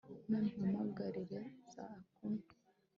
[0.29, 1.41] mumpamagarire
[1.73, 1.85] za
[2.19, 2.43] nkumi